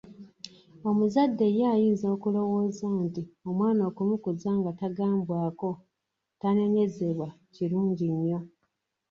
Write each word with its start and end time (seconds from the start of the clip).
Omuzadde 0.89 1.45
ye 1.57 1.63
ayinza 1.73 2.07
okulowooza 2.15 2.87
nti 3.05 3.21
omwana 3.49 3.81
okumukuza 3.89 4.49
nga 4.59 4.71
tagambwako, 4.79 5.69
tanenyezebwa 6.41 7.27
kirungi 7.53 8.07
nyo. 8.21 8.39